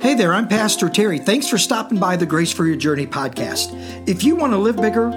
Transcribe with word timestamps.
Hey 0.00 0.14
there, 0.14 0.32
I'm 0.32 0.46
Pastor 0.46 0.88
Terry. 0.88 1.18
Thanks 1.18 1.48
for 1.48 1.58
stopping 1.58 1.98
by 1.98 2.14
the 2.14 2.24
Grace 2.24 2.52
for 2.52 2.64
Your 2.64 2.76
Journey 2.76 3.04
podcast. 3.04 3.74
If 4.08 4.22
you 4.22 4.36
want 4.36 4.52
to 4.52 4.56
live 4.56 4.76
bigger, 4.76 5.10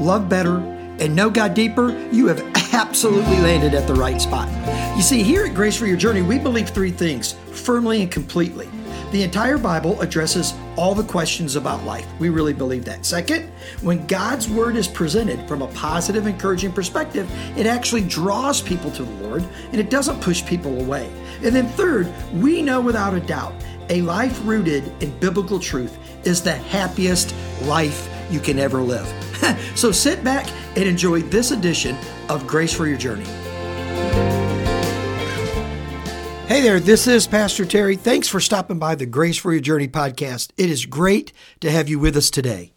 love 0.00 0.28
better, 0.28 0.56
and 0.98 1.14
know 1.14 1.30
God 1.30 1.54
deeper, 1.54 1.96
you 2.10 2.26
have 2.26 2.40
absolutely 2.74 3.38
landed 3.38 3.72
at 3.72 3.86
the 3.86 3.94
right 3.94 4.20
spot. 4.20 4.48
You 4.96 5.02
see, 5.02 5.22
here 5.22 5.44
at 5.44 5.54
Grace 5.54 5.76
for 5.76 5.86
Your 5.86 5.96
Journey, 5.96 6.22
we 6.22 6.40
believe 6.40 6.70
three 6.70 6.90
things 6.90 7.34
firmly 7.52 8.02
and 8.02 8.10
completely. 8.10 8.68
The 9.12 9.22
entire 9.22 9.58
Bible 9.58 10.00
addresses 10.00 10.54
all 10.76 10.92
the 10.92 11.04
questions 11.04 11.54
about 11.54 11.84
life. 11.84 12.06
We 12.18 12.28
really 12.28 12.52
believe 12.52 12.84
that. 12.86 13.06
Second, 13.06 13.48
when 13.80 14.04
God's 14.08 14.48
Word 14.48 14.74
is 14.74 14.88
presented 14.88 15.46
from 15.46 15.62
a 15.62 15.68
positive, 15.68 16.26
encouraging 16.26 16.72
perspective, 16.72 17.30
it 17.56 17.66
actually 17.66 18.02
draws 18.02 18.60
people 18.60 18.90
to 18.90 19.04
the 19.04 19.28
Lord 19.28 19.44
and 19.70 19.76
it 19.76 19.88
doesn't 19.88 20.20
push 20.20 20.44
people 20.44 20.80
away. 20.80 21.08
And 21.44 21.54
then 21.54 21.68
third, 21.68 22.12
we 22.34 22.60
know 22.60 22.80
without 22.80 23.14
a 23.14 23.20
doubt 23.20 23.54
a 23.88 24.02
life 24.02 24.40
rooted 24.44 24.84
in 25.02 25.16
biblical 25.18 25.58
truth 25.58 25.96
is 26.26 26.42
the 26.42 26.52
happiest 26.52 27.34
life 27.62 28.08
you 28.30 28.40
can 28.40 28.58
ever 28.58 28.80
live. 28.80 29.06
so 29.76 29.92
sit 29.92 30.24
back 30.24 30.46
and 30.76 30.84
enjoy 30.84 31.20
this 31.22 31.50
edition 31.50 31.96
of 32.28 32.46
Grace 32.46 32.72
for 32.72 32.86
Your 32.86 32.98
Journey. 32.98 33.24
Hey 36.46 36.60
there, 36.60 36.80
this 36.80 37.06
is 37.06 37.26
Pastor 37.26 37.64
Terry. 37.64 37.96
Thanks 37.96 38.28
for 38.28 38.40
stopping 38.40 38.78
by 38.78 38.94
the 38.94 39.06
Grace 39.06 39.36
for 39.36 39.52
Your 39.52 39.60
Journey 39.60 39.88
podcast. 39.88 40.52
It 40.56 40.70
is 40.70 40.86
great 40.86 41.32
to 41.60 41.70
have 41.70 41.88
you 41.88 41.98
with 41.98 42.16
us 42.16 42.30
today. 42.30 42.72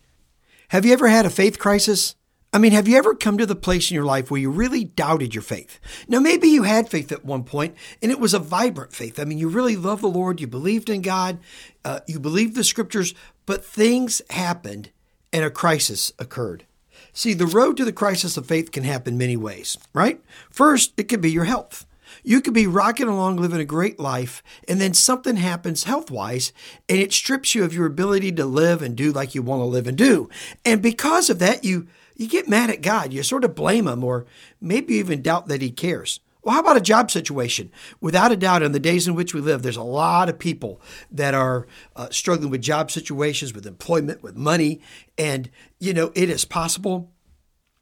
Have 0.70 0.86
you 0.86 0.94
ever 0.94 1.08
had 1.08 1.26
a 1.26 1.30
faith 1.30 1.60
crisis? 1.60 2.16
I 2.52 2.58
mean, 2.58 2.72
have 2.72 2.88
you 2.88 2.98
ever 2.98 3.14
come 3.14 3.38
to 3.38 3.46
the 3.46 3.56
place 3.56 3.92
in 3.92 3.96
your 3.96 4.06
life 4.06 4.32
where 4.32 4.42
you 4.42 4.50
really 4.50 4.84
doubted 4.84 5.36
your 5.36 5.44
faith? 5.44 5.80
Now, 6.08 6.20
maybe 6.20 6.48
you 6.48 6.64
had 6.64 6.90
faith 6.90 7.12
at 7.12 7.24
one 7.24 7.44
point 7.44 7.76
and 8.02 8.12
it 8.12 8.20
was 8.20 8.34
a 8.34 8.40
vibrant 8.40 8.92
faith. 8.92 9.20
I 9.20 9.26
mean, 9.26 9.38
you 9.38 9.50
really 9.50 9.76
love 9.76 10.02
the 10.02 10.08
Lord, 10.08 10.42
you 10.42 10.48
believed 10.48 10.90
in 10.90 11.04
God, 11.04 11.40
uh, 11.86 12.00
you 12.08 12.20
believed 12.20 12.56
the 12.56 12.64
scriptures, 12.64 13.14
but 13.46 13.64
things 13.64 14.22
happened 14.32 14.90
and 15.32 15.46
a 15.46 15.52
crisis 15.52 16.12
occurred. 16.18 16.66
See, 17.14 17.34
the 17.34 17.46
road 17.46 17.78
to 17.78 17.86
the 17.86 17.94
crisis 17.94 18.36
of 18.36 18.48
faith 18.48 18.72
can 18.72 18.84
happen 18.84 19.18
many 19.18 19.38
ways, 19.38 19.78
right? 19.94 20.20
First, 20.50 20.94
it 20.98 21.04
could 21.04 21.22
be 21.22 21.32
your 21.32 21.46
health. 21.46 21.86
You 22.24 22.42
could 22.42 22.54
be 22.54 22.68
rocking 22.68 23.08
along 23.08 23.38
living 23.38 23.60
a 23.60 23.66
great 23.66 24.00
life, 24.00 24.44
and 24.68 24.80
then 24.80 24.94
something 24.94 25.38
happens 25.38 25.84
health 25.84 26.12
wise, 26.12 26.54
and 26.88 27.00
it 27.00 27.14
strips 27.14 27.56
you 27.56 27.64
of 27.64 27.74
your 27.74 27.86
ability 27.86 28.32
to 28.34 28.46
live 28.46 28.82
and 28.82 28.96
do 28.96 29.12
like 29.12 29.36
you 29.36 29.42
want 29.42 29.62
to 29.62 29.66
live 29.66 29.88
and 29.88 29.98
do. 29.98 30.30
And 30.66 30.82
because 30.82 31.30
of 31.30 31.40
that, 31.40 31.64
you 31.64 31.88
you 32.16 32.28
get 32.28 32.50
mad 32.50 32.70
at 32.70 32.82
God. 32.82 33.14
You 33.14 33.24
sort 33.24 33.46
of 33.46 33.56
blame 33.56 33.88
him 33.88 34.04
or 34.04 34.26
maybe 34.60 34.96
even 34.96 35.22
doubt 35.22 35.48
that 35.48 35.62
he 35.62 35.72
cares. 35.72 36.20
Well, 36.44 36.54
how 36.54 36.62
about 36.62 36.78
a 36.78 36.82
job 36.82 37.12
situation? 37.12 37.72
Without 38.02 38.32
a 38.32 38.38
doubt, 38.38 38.64
in 38.64 38.72
the 38.72 38.80
days 38.80 39.08
in 39.08 39.16
which 39.16 39.34
we 39.34 39.40
live, 39.42 39.62
there's 39.62 39.78
a 39.78 39.84
lot 39.84 40.30
of 40.30 40.40
people 40.40 40.82
that 41.12 41.34
are 41.34 41.68
uh, 41.96 42.10
struggling 42.12 42.50
with 42.50 42.62
job 42.62 42.92
situations, 42.92 43.54
with 43.54 43.66
employment, 43.66 44.24
with 44.24 44.36
money. 44.36 44.82
And, 45.18 45.50
you 45.80 45.94
know, 45.94 46.12
it 46.16 46.30
is 46.30 46.46
possible 46.46 47.12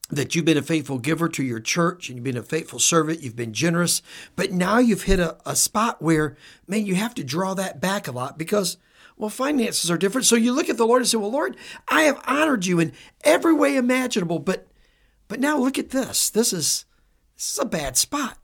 that 0.09 0.35
you've 0.35 0.45
been 0.45 0.57
a 0.57 0.61
faithful 0.61 0.99
giver 0.99 1.27
to 1.29 1.43
your 1.43 1.59
church 1.59 2.07
and 2.07 2.17
you've 2.17 2.23
been 2.23 2.37
a 2.37 2.43
faithful 2.43 2.79
servant, 2.79 3.21
you've 3.21 3.35
been 3.35 3.53
generous, 3.53 4.01
but 4.35 4.51
now 4.51 4.77
you've 4.77 5.03
hit 5.03 5.19
a, 5.19 5.37
a 5.45 5.55
spot 5.55 6.01
where, 6.01 6.37
man, 6.67 6.85
you 6.85 6.95
have 6.95 7.13
to 7.15 7.23
draw 7.23 7.53
that 7.53 7.81
back 7.81 8.07
a 8.07 8.11
lot 8.11 8.37
because 8.37 8.77
well, 9.17 9.29
finances 9.31 9.89
are 9.89 9.97
different. 9.97 10.25
So 10.25 10.35
you 10.35 10.53
look 10.53 10.69
at 10.69 10.77
the 10.77 10.85
Lord 10.85 11.01
and 11.01 11.09
say, 11.09 11.17
Well, 11.17 11.31
Lord, 11.31 11.57
I 11.87 12.03
have 12.03 12.21
honored 12.27 12.65
you 12.65 12.79
in 12.79 12.93
every 13.23 13.53
way 13.53 13.75
imaginable, 13.75 14.39
but 14.39 14.67
but 15.27 15.39
now 15.39 15.57
look 15.57 15.79
at 15.79 15.89
this. 15.89 16.29
This 16.29 16.53
is 16.53 16.85
this 17.35 17.51
is 17.51 17.59
a 17.59 17.65
bad 17.65 17.97
spot. 17.97 18.37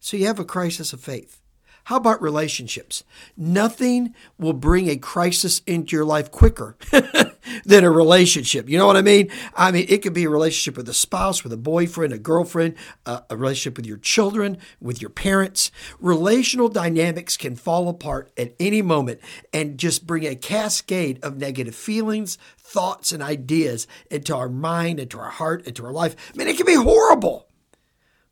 So 0.00 0.16
you 0.16 0.26
have 0.26 0.38
a 0.38 0.44
crisis 0.44 0.92
of 0.92 1.00
faith. 1.00 1.40
How 1.84 1.96
about 1.96 2.20
relationships? 2.20 3.02
Nothing 3.36 4.14
will 4.38 4.52
bring 4.52 4.88
a 4.88 4.96
crisis 4.96 5.62
into 5.66 5.96
your 5.96 6.04
life 6.04 6.30
quicker 6.30 6.76
than 7.64 7.84
a 7.84 7.90
relationship. 7.90 8.68
You 8.68 8.78
know 8.78 8.86
what 8.86 8.96
I 8.96 9.02
mean? 9.02 9.30
I 9.54 9.70
mean, 9.70 9.86
it 9.88 10.02
could 10.02 10.12
be 10.12 10.24
a 10.24 10.30
relationship 10.30 10.76
with 10.76 10.88
a 10.88 10.94
spouse, 10.94 11.42
with 11.42 11.52
a 11.52 11.56
boyfriend, 11.56 12.12
a 12.12 12.18
girlfriend, 12.18 12.74
uh, 13.06 13.20
a 13.30 13.36
relationship 13.36 13.76
with 13.76 13.86
your 13.86 13.98
children, 13.98 14.58
with 14.80 15.00
your 15.00 15.10
parents. 15.10 15.70
Relational 16.00 16.68
dynamics 16.68 17.36
can 17.36 17.56
fall 17.56 17.88
apart 17.88 18.30
at 18.36 18.54
any 18.58 18.82
moment 18.82 19.20
and 19.52 19.78
just 19.78 20.06
bring 20.06 20.26
a 20.26 20.34
cascade 20.34 21.18
of 21.22 21.36
negative 21.36 21.74
feelings, 21.74 22.38
thoughts, 22.58 23.12
and 23.12 23.22
ideas 23.22 23.86
into 24.10 24.34
our 24.34 24.48
mind, 24.48 25.00
into 25.00 25.18
our 25.18 25.30
heart, 25.30 25.66
into 25.66 25.84
our 25.84 25.92
life. 25.92 26.14
I 26.32 26.36
mean, 26.36 26.48
it 26.48 26.56
can 26.56 26.66
be 26.66 26.74
horrible. 26.74 27.48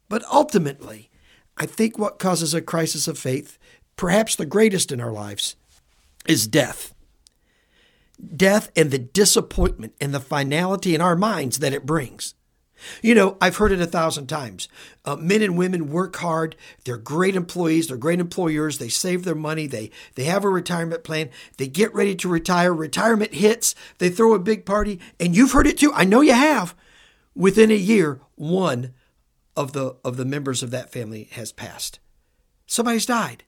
But 0.08 0.24
ultimately, 0.32 1.10
I 1.56 1.66
think 1.66 1.98
what 1.98 2.18
causes 2.18 2.54
a 2.54 2.60
crisis 2.60 3.08
of 3.08 3.18
faith, 3.18 3.58
perhaps 3.96 4.36
the 4.36 4.46
greatest 4.46 4.92
in 4.92 5.00
our 5.00 5.12
lives, 5.12 5.56
is 6.28 6.46
death. 6.46 6.94
Death 8.36 8.70
and 8.74 8.90
the 8.90 8.98
disappointment 8.98 9.94
and 10.00 10.14
the 10.14 10.20
finality 10.20 10.94
in 10.94 11.00
our 11.00 11.16
minds 11.16 11.58
that 11.58 11.72
it 11.72 11.86
brings. 11.86 12.34
You 13.02 13.14
know, 13.14 13.36
I've 13.40 13.56
heard 13.56 13.72
it 13.72 13.80
a 13.80 13.86
thousand 13.86 14.26
times. 14.26 14.68
Uh, 15.04 15.16
men 15.16 15.42
and 15.42 15.56
women 15.56 15.90
work 15.90 16.16
hard. 16.16 16.56
They're 16.84 16.98
great 16.98 17.34
employees. 17.34 17.88
They're 17.88 17.96
great 17.96 18.20
employers. 18.20 18.78
They 18.78 18.88
save 18.88 19.24
their 19.24 19.34
money. 19.34 19.66
They 19.66 19.90
they 20.14 20.24
have 20.24 20.44
a 20.44 20.48
retirement 20.48 21.04
plan. 21.04 21.30
They 21.56 21.68
get 21.68 21.94
ready 21.94 22.14
to 22.16 22.28
retire. 22.28 22.74
Retirement 22.74 23.34
hits. 23.34 23.74
They 23.98 24.10
throw 24.10 24.34
a 24.34 24.38
big 24.38 24.66
party, 24.66 25.00
and 25.18 25.34
you've 25.34 25.52
heard 25.52 25.66
it 25.66 25.78
too. 25.78 25.92
I 25.94 26.04
know 26.04 26.20
you 26.20 26.34
have. 26.34 26.74
Within 27.34 27.70
a 27.70 27.74
year, 27.74 28.20
one 28.34 28.94
of 29.56 29.72
the 29.72 29.96
of 30.04 30.16
the 30.16 30.24
members 30.24 30.62
of 30.62 30.70
that 30.70 30.92
family 30.92 31.28
has 31.32 31.52
passed. 31.52 31.98
Somebody's 32.66 33.06
died. 33.06 33.44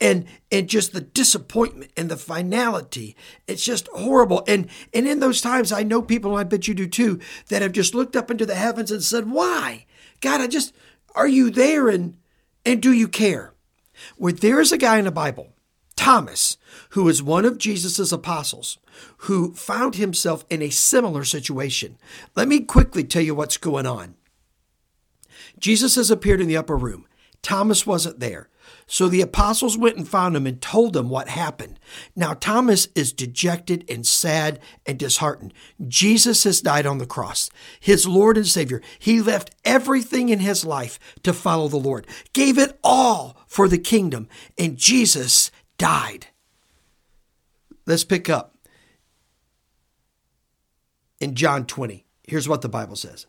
And 0.00 0.26
and 0.50 0.68
just 0.68 0.92
the 0.92 1.00
disappointment 1.00 1.92
and 1.96 2.10
the 2.10 2.16
finality, 2.16 3.16
it's 3.46 3.64
just 3.64 3.88
horrible. 3.88 4.42
And 4.48 4.68
and 4.92 5.06
in 5.06 5.20
those 5.20 5.40
times, 5.40 5.70
I 5.72 5.82
know 5.82 6.02
people, 6.02 6.32
and 6.32 6.40
I 6.40 6.44
bet 6.44 6.66
you 6.66 6.74
do 6.74 6.88
too, 6.88 7.20
that 7.48 7.62
have 7.62 7.72
just 7.72 7.94
looked 7.94 8.16
up 8.16 8.30
into 8.30 8.46
the 8.46 8.56
heavens 8.56 8.90
and 8.90 9.02
said, 9.02 9.30
"Why, 9.30 9.86
God? 10.20 10.40
I 10.40 10.48
just 10.48 10.72
are 11.14 11.28
you 11.28 11.50
there? 11.50 11.88
And 11.88 12.16
and 12.64 12.82
do 12.82 12.92
you 12.92 13.06
care?" 13.06 13.54
Where 14.16 14.32
there 14.32 14.60
is 14.60 14.72
a 14.72 14.78
guy 14.78 14.98
in 14.98 15.04
the 15.04 15.12
Bible, 15.12 15.52
Thomas, 15.94 16.56
who 16.90 17.08
is 17.08 17.22
one 17.22 17.44
of 17.44 17.58
Jesus's 17.58 18.12
apostles, 18.12 18.78
who 19.18 19.54
found 19.54 19.94
himself 19.94 20.44
in 20.50 20.62
a 20.62 20.70
similar 20.70 21.24
situation. 21.24 21.98
Let 22.34 22.48
me 22.48 22.60
quickly 22.60 23.04
tell 23.04 23.22
you 23.22 23.34
what's 23.34 23.56
going 23.56 23.86
on. 23.86 24.16
Jesus 25.58 25.94
has 25.94 26.10
appeared 26.10 26.40
in 26.40 26.48
the 26.48 26.56
upper 26.56 26.76
room. 26.76 27.06
Thomas 27.42 27.86
wasn't 27.86 28.20
there. 28.20 28.48
So 28.86 29.08
the 29.08 29.20
apostles 29.20 29.76
went 29.76 29.96
and 29.96 30.06
found 30.06 30.36
him 30.36 30.46
and 30.46 30.60
told 30.60 30.96
him 30.96 31.08
what 31.08 31.28
happened. 31.28 31.78
Now 32.14 32.34
Thomas 32.34 32.88
is 32.94 33.12
dejected 33.12 33.84
and 33.88 34.06
sad 34.06 34.60
and 34.86 34.98
disheartened. 34.98 35.52
Jesus 35.86 36.44
has 36.44 36.60
died 36.60 36.86
on 36.86 36.98
the 36.98 37.06
cross, 37.06 37.50
his 37.80 38.06
Lord 38.06 38.36
and 38.36 38.46
Savior. 38.46 38.80
He 38.98 39.20
left 39.20 39.50
everything 39.64 40.28
in 40.28 40.40
his 40.40 40.64
life 40.64 40.98
to 41.22 41.32
follow 41.32 41.68
the 41.68 41.76
Lord, 41.76 42.06
gave 42.32 42.58
it 42.58 42.78
all 42.84 43.36
for 43.46 43.68
the 43.68 43.78
kingdom, 43.78 44.28
and 44.58 44.76
Jesus 44.76 45.50
died. 45.78 46.28
Let's 47.86 48.04
pick 48.04 48.28
up 48.30 48.56
in 51.20 51.34
John 51.34 51.66
20. 51.66 52.04
Here's 52.26 52.48
what 52.48 52.62
the 52.62 52.68
Bible 52.68 52.96
says. 52.96 53.26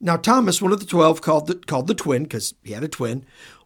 Now, 0.00 0.16
Thomas, 0.16 0.62
one 0.62 0.72
of 0.72 0.80
the 0.80 0.86
twelve, 0.86 1.20
called 1.20 1.46
the, 1.46 1.54
called 1.56 1.86
the 1.86 1.94
twin, 1.94 2.22
because 2.22 2.54
he 2.62 2.72
had 2.72 2.82
a 2.84 2.88
twin, 2.88 3.24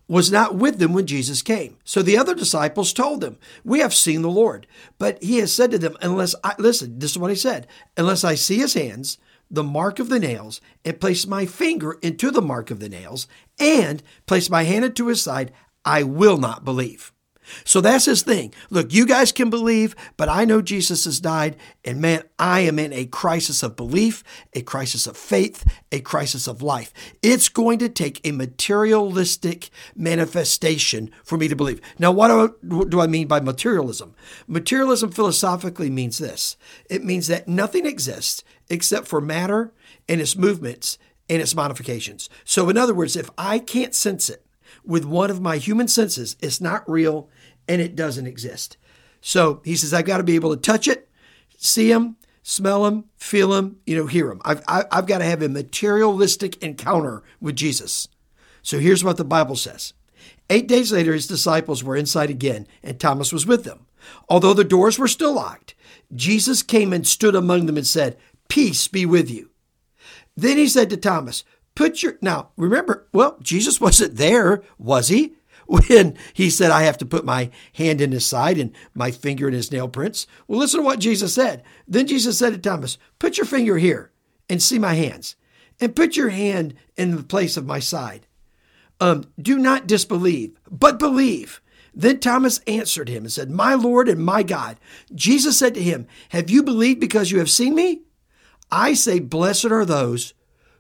was 0.09 0.31
not 0.31 0.56
with 0.56 0.78
them 0.78 0.93
when 0.93 1.06
Jesus 1.06 1.43
came. 1.43 1.77
So 1.84 2.03
the 2.03 2.19
other 2.19 2.34
disciples 2.34 2.93
told 2.93 3.22
him, 3.22 3.39
We 3.65 3.78
have 3.81 3.95
seen 3.95 4.22
the 4.22 4.31
Lord. 4.31 4.67
But 4.99 5.22
he 5.22 5.39
has 5.39 5.53
said 5.53 5.71
to 5.71 5.78
them, 5.78 5.97
Unless 6.03 6.34
I, 6.43 6.55
listen, 6.59 6.99
this 6.99 7.12
is 7.12 7.19
what 7.19 7.31
he 7.31 7.37
said, 7.37 7.67
unless 7.97 8.25
I 8.25 8.34
see 8.34 8.59
his 8.59 8.75
hands, 8.75 9.19
the 9.50 9.62
mark 9.62 9.99
of 9.99 10.09
the 10.09 10.19
nails, 10.19 10.61
and 10.84 11.00
place 11.00 11.27
my 11.27 11.47
finger 11.47 11.93
into 12.03 12.31
the 12.31 12.43
mark 12.43 12.71
of 12.71 12.81
the 12.81 12.89
nails, 12.89 13.28
and 13.59 14.03
place 14.27 14.51
my 14.51 14.65
hand 14.65 14.84
into 14.84 15.06
his 15.06 15.22
side, 15.22 15.53
I 15.84 16.03
will 16.03 16.39
not 16.39 16.65
believe. 16.65 17.12
So 17.65 17.81
that's 17.81 18.06
his 18.06 18.22
thing. 18.22 18.54
Look, 18.71 18.92
you 18.92 19.07
guys 19.07 19.33
can 19.33 19.51
believe, 19.51 19.95
but 20.16 20.28
I 20.28 20.45
know 20.45 20.63
Jesus 20.63 21.04
has 21.04 21.21
died. 21.21 21.57
And 21.84 22.01
man, 22.01 22.22
I 22.39 22.60
am 22.60 22.78
in 22.78 22.92
a 22.92 23.07
crisis 23.07 23.63
of 23.63 23.77
belief, 23.77 24.24
a 24.53 24.63
crisis 24.63 25.07
of 25.07 25.16
faith, 25.16 25.65
a 25.92 26.01
crisis 26.01 26.47
of 26.47 26.63
life. 26.63 26.92
It's 27.22 27.48
going 27.48 27.78
to 27.80 27.89
take 27.89 28.21
a 28.27 28.33
materialistic 28.33 29.71
manifestation 29.95 31.10
for 31.24 31.39
me 31.39 31.48
to 31.48 31.57
believe. 31.57 31.80
Now, 31.98 32.13
what 32.13 32.28
do 32.28 32.41
I, 32.41 32.74
what 32.74 32.91
do 32.91 33.01
I 33.01 33.07
mean 33.07 33.27
by 33.27 33.41
materialism? 33.41 34.15
Materialism 34.47 35.10
philosophically 35.10 35.91
means 35.91 36.18
this 36.18 36.57
it 36.89 37.04
means 37.04 37.27
that 37.28 37.48
nothing 37.48 37.86
exists 37.86 38.42
except 38.68 39.07
for 39.07 39.21
matter 39.21 39.72
and 40.09 40.21
its 40.21 40.36
movements 40.36 40.98
and 41.28 41.41
its 41.41 41.54
modifications. 41.54 42.28
So, 42.45 42.68
in 42.68 42.77
other 42.77 42.95
words, 42.95 43.16
if 43.16 43.30
I 43.39 43.59
can't 43.59 43.95
sense 43.95 44.28
it, 44.28 44.43
with 44.84 45.04
one 45.04 45.31
of 45.31 45.41
my 45.41 45.57
human 45.57 45.89
senses, 45.89 46.36
it's 46.41 46.60
not 46.60 46.89
real 46.89 47.28
and 47.69 47.81
it 47.81 47.97
doesn't 47.97 48.27
exist. 48.27 48.77
So 49.21 49.63
he 49.65 49.77
says, 49.77 49.95
I've 49.95 50.04
got 50.04 50.19
to 50.19 50.22
be 50.22 50.34
able 50.34 50.54
to 50.54 50.60
touch 50.60 50.86
it, 50.86 51.09
see 51.57 51.91
him, 51.91 52.16
smell 52.42 52.86
him, 52.86 53.04
feel 53.16 53.54
him, 53.54 53.78
you 53.86 53.97
know, 53.97 54.07
hear 54.07 54.31
him. 54.31 54.41
I've, 54.45 54.63
I, 54.69 54.84
I've 54.92 55.07
got 55.07 55.19
to 55.19 55.25
have 55.25 55.42
a 55.42 55.48
materialistic 55.48 56.63
encounter 56.63 57.22
with 57.41 57.57
Jesus. 57.57 58.09
So 58.63 58.78
here's 58.78 59.03
what 59.03 59.16
the 59.16 59.25
Bible 59.25 59.57
says. 59.57 59.95
Eight 60.51 60.69
days 60.69 60.92
later, 60.92 61.15
his 61.15 61.27
disciples 61.27 61.83
were 61.83 61.97
inside 61.97 62.30
again, 62.30 62.66
and 62.83 63.01
Thomas 63.01 63.33
was 63.33 63.47
with 63.47 63.65
them. 63.65 63.87
Although 64.28 64.54
the 64.54 64.65
doors 64.65 64.98
were 64.98 65.09
still 65.09 65.34
locked, 65.34 65.75
Jesus 66.15 66.63
came 66.63 66.92
and 66.92 67.07
stood 67.07 67.34
among 67.34 67.66
them 67.66 67.78
and 67.78 67.87
said, 67.87 68.19
Peace 68.48 68.89
be 68.89 69.07
with 69.07 69.30
you. 69.30 69.51
Then 70.37 70.59
he 70.59 70.69
said 70.69 70.91
to 70.91 70.97
Thomas, 70.97 71.45
Put 71.74 72.03
your. 72.03 72.18
Now, 72.21 72.50
remember, 72.56 73.09
well, 73.12 73.38
Jesus 73.42 73.80
wasn't 73.80 74.16
there, 74.16 74.62
was 74.78 75.09
he? 75.09 75.34
When 75.66 76.18
he 76.34 76.50
said, 76.50 76.71
I 76.71 76.82
have 76.82 76.98
to 76.98 77.06
put 77.06 77.24
my 77.24 77.50
hand 77.72 78.03
in 78.03 78.12
his 78.12 78.26
side 78.26 78.59
and 78.59 78.72
my 78.92 79.10
finger 79.10 79.48
in 79.48 79.54
his 79.54 79.72
nail 79.72 79.88
prints. 79.88 80.26
Well, 80.47 80.59
listen 80.59 80.80
to 80.80 80.84
what 80.84 80.98
Jesus 80.98 81.32
said. 81.32 81.62
Then 81.88 82.06
Jesus 82.06 82.36
said 82.36 82.53
to 82.53 82.59
Thomas, 82.59 82.98
Put 83.18 83.38
your 83.38 83.47
finger 83.47 83.78
here 83.78 84.12
and 84.50 84.62
see 84.62 84.78
my 84.78 84.92
hands, 84.92 85.36
and 85.80 85.97
put 85.97 86.16
your 86.16 86.28
hand 86.28 86.74
in 86.98 87.16
the 87.16 87.22
place 87.22 87.56
of 87.56 87.65
my 87.65 87.78
side. 87.78 88.27
Um, 89.00 89.24
do 89.41 89.59
not 89.59 89.86
disbelieve, 89.86 90.59
but 90.70 90.98
believe. 90.98 91.62
Then 91.94 92.20
Thomas 92.20 92.60
answered 92.66 93.09
him 93.09 93.24
and 93.24 93.32
said, 93.32 93.50
My 93.50 93.74
Lord 93.74 94.09
and 94.09 94.22
my 94.22 94.42
God. 94.42 94.78
Jesus 95.15 95.59
said 95.59 95.74
to 95.74 95.82
him, 95.82 96.06
Have 96.30 96.50
you 96.50 96.62
believed 96.62 97.00
because 97.00 97.30
you 97.30 97.38
have 97.38 97.50
seen 97.50 97.74
me? 97.74 98.03
I 98.70 98.94
say, 98.94 99.18
Blessed 99.18 99.66
are 99.66 99.84
those 99.84 100.34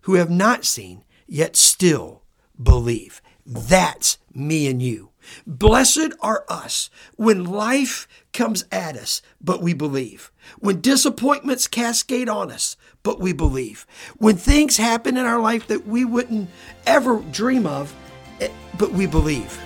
who 0.04 0.14
have 0.14 0.30
not 0.30 0.64
seen, 0.64 1.04
yet 1.26 1.56
still 1.56 2.22
believe. 2.62 3.20
That's 3.46 4.18
me 4.32 4.66
and 4.66 4.82
you. 4.82 5.10
Blessed 5.46 6.12
are 6.20 6.44
us 6.48 6.90
when 7.16 7.44
life 7.44 8.06
comes 8.32 8.64
at 8.70 8.96
us, 8.96 9.22
but 9.40 9.62
we 9.62 9.72
believe. 9.72 10.30
When 10.58 10.80
disappointments 10.80 11.66
cascade 11.66 12.28
on 12.28 12.50
us, 12.50 12.76
but 13.02 13.20
we 13.20 13.32
believe. 13.32 13.86
When 14.18 14.36
things 14.36 14.76
happen 14.76 15.16
in 15.16 15.24
our 15.24 15.40
life 15.40 15.66
that 15.68 15.86
we 15.86 16.04
wouldn't 16.04 16.50
ever 16.86 17.20
dream 17.32 17.66
of, 17.66 17.94
eh, 18.40 18.48
but 18.78 18.92
we 18.92 19.06
believe. 19.06 19.58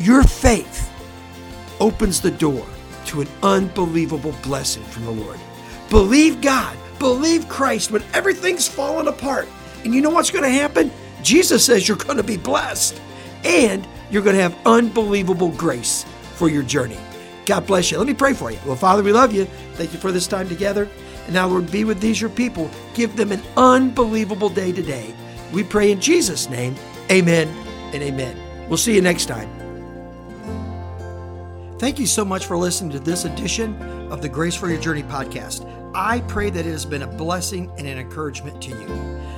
Your 0.00 0.24
faith 0.24 0.90
opens 1.80 2.20
the 2.20 2.30
door 2.32 2.66
to 3.06 3.20
an 3.20 3.28
unbelievable 3.42 4.34
blessing 4.42 4.82
from 4.84 5.04
the 5.04 5.12
Lord. 5.12 5.38
Believe 5.90 6.40
God, 6.40 6.76
believe 6.98 7.48
Christ 7.48 7.90
when 7.92 8.02
everything's 8.12 8.68
falling 8.68 9.06
apart. 9.06 9.48
And 9.88 9.94
you 9.94 10.02
know 10.02 10.10
what's 10.10 10.30
going 10.30 10.44
to 10.44 10.50
happen? 10.50 10.92
Jesus 11.22 11.64
says 11.64 11.88
you're 11.88 11.96
going 11.96 12.18
to 12.18 12.22
be 12.22 12.36
blessed 12.36 13.00
and 13.42 13.88
you're 14.10 14.20
going 14.20 14.36
to 14.36 14.42
have 14.42 14.54
unbelievable 14.66 15.48
grace 15.52 16.04
for 16.34 16.50
your 16.50 16.62
journey. 16.62 16.98
God 17.46 17.66
bless 17.66 17.90
you. 17.90 17.96
Let 17.96 18.06
me 18.06 18.12
pray 18.12 18.34
for 18.34 18.50
you. 18.50 18.58
Well, 18.66 18.76
Father, 18.76 19.02
we 19.02 19.12
love 19.12 19.32
you. 19.32 19.46
Thank 19.76 19.94
you 19.94 19.98
for 19.98 20.12
this 20.12 20.26
time 20.26 20.46
together. 20.46 20.90
And 21.24 21.32
now, 21.32 21.48
Lord, 21.48 21.72
be 21.72 21.84
with 21.84 22.02
these 22.02 22.20
your 22.20 22.28
people. 22.28 22.70
Give 22.92 23.16
them 23.16 23.32
an 23.32 23.40
unbelievable 23.56 24.50
day 24.50 24.72
today. 24.72 25.14
We 25.54 25.64
pray 25.64 25.90
in 25.90 26.02
Jesus' 26.02 26.50
name. 26.50 26.76
Amen 27.10 27.48
and 27.94 28.02
amen. 28.02 28.36
We'll 28.68 28.76
see 28.76 28.94
you 28.94 29.00
next 29.00 29.24
time. 29.24 29.48
Thank 31.78 31.98
you 31.98 32.06
so 32.06 32.26
much 32.26 32.44
for 32.44 32.58
listening 32.58 32.92
to 32.92 33.00
this 33.00 33.24
edition 33.24 33.80
of 34.12 34.20
the 34.20 34.28
Grace 34.28 34.54
for 34.54 34.68
Your 34.68 34.82
Journey 34.82 35.04
podcast. 35.04 35.64
I 35.94 36.20
pray 36.28 36.50
that 36.50 36.66
it 36.66 36.70
has 36.70 36.84
been 36.84 37.04
a 37.04 37.06
blessing 37.06 37.72
and 37.78 37.86
an 37.86 37.96
encouragement 37.96 38.60
to 38.64 38.70
you. 38.72 39.37